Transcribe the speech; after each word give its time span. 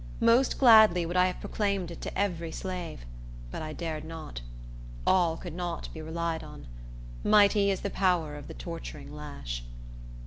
Most 0.19 0.57
gladly 0.57 1.05
would 1.05 1.15
I 1.15 1.27
have 1.27 1.39
proclaimed 1.39 1.91
it 1.91 2.01
to 2.01 2.17
every 2.17 2.51
slave; 2.51 3.01
but 3.51 3.61
I 3.61 3.71
dared 3.71 4.03
not. 4.03 4.41
All 5.05 5.37
could 5.37 5.53
not 5.53 5.93
be 5.93 6.01
relied 6.01 6.43
on. 6.43 6.65
Mighty 7.23 7.69
is 7.69 7.81
the 7.81 7.91
power 7.91 8.35
of 8.35 8.47
the 8.47 8.55
torturing 8.55 9.13
lash. 9.15 9.63